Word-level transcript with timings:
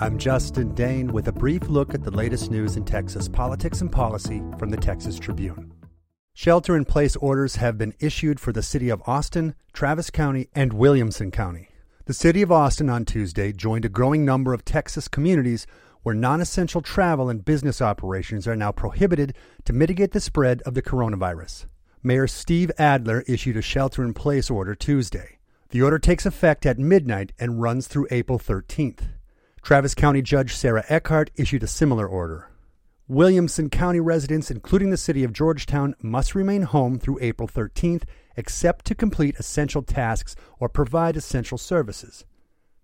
I'm 0.00 0.16
Justin 0.16 0.76
Dehn 0.76 1.10
with 1.10 1.26
a 1.26 1.32
brief 1.32 1.68
look 1.68 1.92
at 1.92 2.04
the 2.04 2.12
latest 2.12 2.52
news 2.52 2.76
in 2.76 2.84
Texas 2.84 3.26
politics 3.26 3.80
and 3.80 3.90
policy 3.90 4.40
from 4.56 4.70
the 4.70 4.76
Texas 4.76 5.18
Tribune. 5.18 5.72
Shelter 6.34 6.76
in 6.76 6.84
place 6.84 7.16
orders 7.16 7.56
have 7.56 7.76
been 7.76 7.92
issued 7.98 8.38
for 8.38 8.52
the 8.52 8.62
city 8.62 8.90
of 8.90 9.02
Austin, 9.08 9.56
Travis 9.72 10.08
County, 10.08 10.50
and 10.54 10.72
Williamson 10.72 11.32
County. 11.32 11.70
The 12.04 12.14
city 12.14 12.42
of 12.42 12.52
Austin 12.52 12.88
on 12.88 13.06
Tuesday 13.06 13.50
joined 13.50 13.84
a 13.84 13.88
growing 13.88 14.24
number 14.24 14.54
of 14.54 14.64
Texas 14.64 15.08
communities 15.08 15.66
where 16.04 16.14
non 16.14 16.40
essential 16.40 16.80
travel 16.80 17.28
and 17.28 17.44
business 17.44 17.82
operations 17.82 18.46
are 18.46 18.54
now 18.54 18.70
prohibited 18.70 19.34
to 19.64 19.72
mitigate 19.72 20.12
the 20.12 20.20
spread 20.20 20.62
of 20.62 20.74
the 20.74 20.82
coronavirus. 20.82 21.66
Mayor 22.04 22.28
Steve 22.28 22.70
Adler 22.78 23.24
issued 23.26 23.56
a 23.56 23.62
shelter 23.62 24.04
in 24.04 24.14
place 24.14 24.48
order 24.48 24.76
Tuesday. 24.76 25.38
The 25.70 25.82
order 25.82 25.98
takes 25.98 26.24
effect 26.24 26.66
at 26.66 26.78
midnight 26.78 27.32
and 27.40 27.60
runs 27.60 27.88
through 27.88 28.06
April 28.12 28.38
13th. 28.38 29.17
Travis 29.62 29.94
County 29.94 30.22
Judge 30.22 30.54
Sarah 30.54 30.84
Eckhardt 30.88 31.30
issued 31.36 31.62
a 31.62 31.66
similar 31.66 32.06
order. 32.06 32.50
Williamson 33.06 33.70
County 33.70 34.00
residents, 34.00 34.50
including 34.50 34.90
the 34.90 34.96
city 34.96 35.24
of 35.24 35.32
Georgetown, 35.32 35.94
must 36.02 36.34
remain 36.34 36.62
home 36.62 36.98
through 36.98 37.18
April 37.20 37.48
13th 37.48 38.04
except 38.36 38.84
to 38.84 38.94
complete 38.94 39.34
essential 39.38 39.82
tasks 39.82 40.36
or 40.58 40.68
provide 40.68 41.16
essential 41.16 41.58
services. 41.58 42.24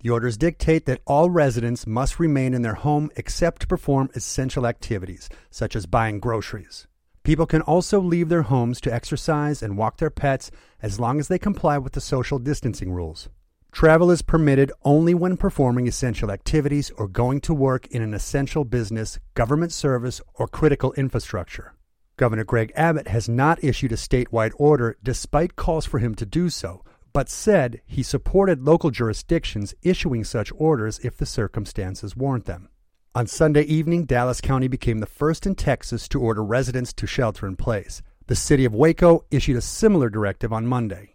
The 0.00 0.10
orders 0.10 0.36
dictate 0.36 0.86
that 0.86 1.00
all 1.06 1.30
residents 1.30 1.86
must 1.86 2.18
remain 2.18 2.54
in 2.54 2.62
their 2.62 2.74
home 2.74 3.10
except 3.16 3.62
to 3.62 3.66
perform 3.66 4.10
essential 4.14 4.66
activities, 4.66 5.28
such 5.50 5.76
as 5.76 5.86
buying 5.86 6.20
groceries. 6.20 6.86
People 7.22 7.46
can 7.46 7.62
also 7.62 8.00
leave 8.00 8.28
their 8.28 8.42
homes 8.42 8.80
to 8.82 8.92
exercise 8.92 9.62
and 9.62 9.78
walk 9.78 9.96
their 9.96 10.10
pets 10.10 10.50
as 10.82 11.00
long 11.00 11.18
as 11.18 11.28
they 11.28 11.38
comply 11.38 11.78
with 11.78 11.94
the 11.94 12.00
social 12.00 12.38
distancing 12.38 12.92
rules. 12.92 13.30
Travel 13.74 14.12
is 14.12 14.22
permitted 14.22 14.70
only 14.84 15.14
when 15.14 15.36
performing 15.36 15.88
essential 15.88 16.30
activities 16.30 16.92
or 16.96 17.08
going 17.08 17.40
to 17.40 17.52
work 17.52 17.88
in 17.88 18.02
an 18.02 18.14
essential 18.14 18.64
business, 18.64 19.18
government 19.34 19.72
service, 19.72 20.20
or 20.34 20.46
critical 20.46 20.92
infrastructure. 20.92 21.74
Governor 22.16 22.44
Greg 22.44 22.70
Abbott 22.76 23.08
has 23.08 23.28
not 23.28 23.64
issued 23.64 23.90
a 23.90 23.96
statewide 23.96 24.52
order 24.58 24.96
despite 25.02 25.56
calls 25.56 25.86
for 25.86 25.98
him 25.98 26.14
to 26.14 26.24
do 26.24 26.50
so, 26.50 26.84
but 27.12 27.28
said 27.28 27.80
he 27.84 28.04
supported 28.04 28.62
local 28.62 28.92
jurisdictions 28.92 29.74
issuing 29.82 30.22
such 30.22 30.52
orders 30.54 31.00
if 31.00 31.16
the 31.16 31.26
circumstances 31.26 32.14
warrant 32.14 32.44
them. 32.44 32.68
On 33.12 33.26
Sunday 33.26 33.62
evening, 33.62 34.04
Dallas 34.04 34.40
County 34.40 34.68
became 34.68 35.00
the 35.00 35.06
first 35.06 35.48
in 35.48 35.56
Texas 35.56 36.06
to 36.10 36.20
order 36.20 36.44
residents 36.44 36.92
to 36.92 37.08
shelter 37.08 37.44
in 37.44 37.56
place. 37.56 38.02
The 38.28 38.36
city 38.36 38.64
of 38.64 38.72
Waco 38.72 39.24
issued 39.32 39.56
a 39.56 39.60
similar 39.60 40.08
directive 40.08 40.52
on 40.52 40.64
Monday. 40.64 41.13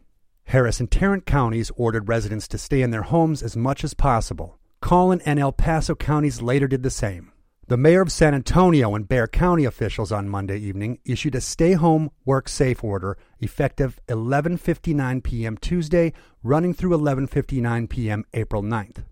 Harris 0.49 0.79
and 0.79 0.89
Tarrant 0.89 1.27
counties 1.27 1.71
ordered 1.75 2.09
residents 2.09 2.47
to 2.47 2.57
stay 2.57 2.81
in 2.81 2.89
their 2.89 3.03
homes 3.03 3.43
as 3.43 3.55
much 3.55 3.83
as 3.83 3.93
possible. 3.93 4.57
Collin 4.81 5.21
and 5.23 5.39
El 5.39 5.51
Paso 5.51 5.93
counties 5.93 6.41
later 6.41 6.67
did 6.67 6.81
the 6.81 6.89
same. 6.89 7.31
The 7.67 7.77
mayor 7.77 8.01
of 8.01 8.11
San 8.11 8.33
Antonio 8.33 8.95
and 8.95 9.07
Bexar 9.07 9.27
County 9.27 9.65
officials 9.65 10.11
on 10.11 10.27
Monday 10.27 10.57
evening 10.57 10.97
issued 11.05 11.35
a 11.35 11.41
stay 11.41 11.73
home, 11.73 12.09
work 12.25 12.49
safe 12.49 12.83
order 12.83 13.15
effective 13.39 13.99
11:59 14.07 15.21
p.m. 15.21 15.55
Tuesday, 15.55 16.13
running 16.41 16.73
through 16.73 16.97
11:59 16.97 17.87
p.m. 17.87 18.25
April 18.33 18.63
9th. 18.63 19.03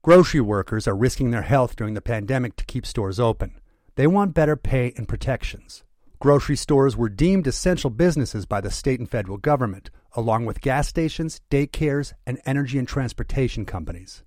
Grocery 0.00 0.40
workers 0.40 0.88
are 0.88 0.96
risking 0.96 1.30
their 1.30 1.42
health 1.42 1.76
during 1.76 1.92
the 1.92 2.00
pandemic 2.00 2.56
to 2.56 2.64
keep 2.64 2.86
stores 2.86 3.20
open. 3.20 3.60
They 3.96 4.06
want 4.06 4.32
better 4.32 4.56
pay 4.56 4.94
and 4.96 5.06
protections. 5.06 5.84
Grocery 6.20 6.56
stores 6.56 6.96
were 6.96 7.08
deemed 7.08 7.46
essential 7.46 7.90
businesses 7.90 8.44
by 8.44 8.60
the 8.60 8.72
state 8.72 8.98
and 8.98 9.08
federal 9.08 9.36
government, 9.36 9.90
along 10.18 10.46
with 10.46 10.60
gas 10.60 10.88
stations, 10.88 11.40
daycares, 11.50 12.12
and 12.26 12.40
energy 12.44 12.78
and 12.78 12.88
transportation 12.88 13.64
companies. 13.64 14.24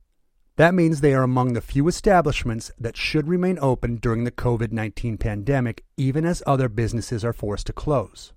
That 0.56 0.74
means 0.74 1.02
they 1.02 1.14
are 1.14 1.24
among 1.24 1.54
the 1.54 1.62
few 1.62 1.88
establishments 1.88 2.72
that 2.80 2.96
should 2.96 3.28
remain 3.28 3.58
open 3.62 3.96
during 3.96 4.24
the 4.24 4.32
COVID 4.32 4.72
19 4.72 5.18
pandemic, 5.18 5.84
even 5.98 6.26
as 6.26 6.44
other 6.46 6.70
businesses 6.70 7.26
are 7.26 7.34
forced 7.34 7.68
to 7.68 7.74
close. 7.74 8.32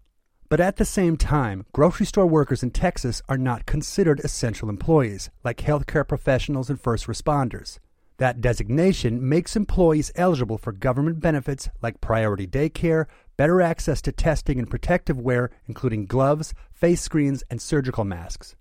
But 0.48 0.60
at 0.60 0.76
the 0.76 0.84
same 0.84 1.16
time, 1.16 1.66
grocery 1.72 2.06
store 2.06 2.26
workers 2.26 2.62
in 2.62 2.70
Texas 2.70 3.22
are 3.28 3.38
not 3.38 3.66
considered 3.66 4.20
essential 4.20 4.69
employees, 4.69 5.31
like 5.43 5.59
healthcare 5.59 6.06
professionals 6.06 6.70
and 6.70 6.81
first 6.81 7.06
responders. 7.06 7.78
That 8.19 8.41
designation 8.41 9.28
makes 9.28 9.56
employees 9.56 10.12
eligible 10.14 10.58
for 10.58 10.70
government 10.70 11.20
benefits 11.20 11.69
like 11.82 12.00
priority 12.00 12.47
daycare, 12.47 13.06
better 13.36 13.60
access 13.60 14.00
to 14.02 14.12
testing 14.12 14.58
and 14.58 14.70
protective 14.70 15.19
wear, 15.19 15.50
including 15.66 16.06
gloves, 16.06 16.54
face 16.72 17.00
screens, 17.00 17.42
and 17.50 17.60
surgical 17.60 18.04
masks. 18.04 18.54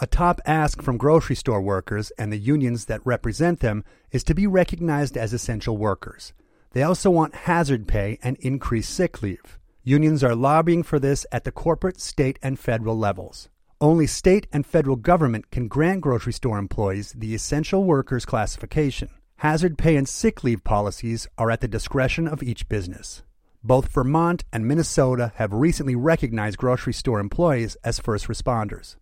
A 0.00 0.06
top 0.06 0.40
ask 0.46 0.80
from 0.82 0.96
grocery 0.96 1.36
store 1.36 1.60
workers 1.60 2.12
and 2.18 2.32
the 2.32 2.38
unions 2.38 2.86
that 2.86 3.04
represent 3.04 3.60
them 3.60 3.84
is 4.10 4.24
to 4.24 4.34
be 4.34 4.46
recognized 4.46 5.16
as 5.16 5.32
essential 5.32 5.76
workers. 5.76 6.32
They 6.72 6.82
also 6.82 7.10
want 7.10 7.34
hazard 7.34 7.86
pay 7.86 8.18
and 8.22 8.36
increased 8.38 8.94
sick 8.94 9.20
leave. 9.20 9.58
Unions 9.84 10.22
are 10.22 10.34
lobbying 10.34 10.84
for 10.84 10.98
this 10.98 11.26
at 11.32 11.44
the 11.44 11.52
corporate, 11.52 12.00
state, 12.00 12.38
and 12.40 12.58
federal 12.58 12.96
levels. 12.96 13.48
Only 13.82 14.06
state 14.06 14.46
and 14.52 14.64
federal 14.64 14.94
government 14.94 15.50
can 15.50 15.66
grant 15.66 16.02
grocery 16.02 16.32
store 16.32 16.56
employees 16.56 17.14
the 17.18 17.34
essential 17.34 17.82
workers 17.82 18.24
classification. 18.24 19.08
Hazard 19.38 19.76
pay 19.76 19.96
and 19.96 20.08
sick 20.08 20.44
leave 20.44 20.62
policies 20.62 21.26
are 21.36 21.50
at 21.50 21.60
the 21.60 21.66
discretion 21.66 22.28
of 22.28 22.44
each 22.44 22.68
business. 22.68 23.24
Both 23.64 23.88
Vermont 23.88 24.44
and 24.52 24.68
Minnesota 24.68 25.32
have 25.34 25.52
recently 25.52 25.96
recognized 25.96 26.58
grocery 26.58 26.92
store 26.92 27.18
employees 27.18 27.76
as 27.82 27.98
first 27.98 28.28
responders. 28.28 28.94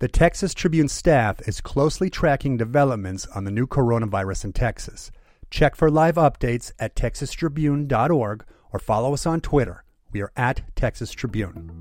The 0.00 0.08
Texas 0.08 0.54
Tribune 0.54 0.88
staff 0.88 1.40
is 1.46 1.60
closely 1.60 2.10
tracking 2.10 2.56
developments 2.56 3.28
on 3.28 3.44
the 3.44 3.52
new 3.52 3.68
coronavirus 3.68 4.46
in 4.46 4.52
Texas. 4.54 5.12
Check 5.50 5.76
for 5.76 5.88
live 5.88 6.16
updates 6.16 6.72
at 6.80 6.96
texastribune.org 6.96 8.44
or 8.72 8.80
follow 8.80 9.14
us 9.14 9.24
on 9.24 9.40
Twitter 9.40 9.84
we 10.16 10.22
are 10.22 10.32
at 10.34 10.62
Texas 10.74 11.12
Tribune. 11.12 11.75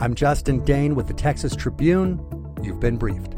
I'm 0.00 0.14
Justin 0.14 0.60
Dehn 0.60 0.94
with 0.94 1.08
the 1.08 1.14
Texas 1.14 1.56
Tribune. 1.56 2.20
You've 2.62 2.78
been 2.78 2.98
briefed. 2.98 3.34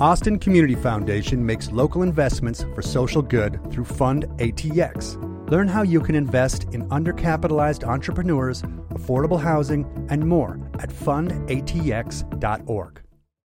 Austin 0.00 0.40
Community 0.40 0.74
Foundation 0.74 1.46
makes 1.46 1.70
local 1.70 2.02
investments 2.02 2.64
for 2.74 2.82
social 2.82 3.22
good 3.22 3.60
through 3.70 3.84
Fund 3.84 4.24
ATX. 4.38 5.20
Learn 5.48 5.68
how 5.68 5.82
you 5.82 6.00
can 6.00 6.16
invest 6.16 6.64
in 6.72 6.88
undercapitalized 6.88 7.86
entrepreneurs, 7.86 8.62
affordable 8.90 9.40
housing, 9.40 9.86
and 10.10 10.26
more 10.26 10.58
at 10.80 10.90
fundatx.org. 10.90 11.44